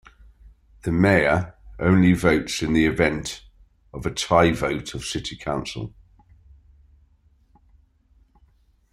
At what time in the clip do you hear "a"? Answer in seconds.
4.03-4.09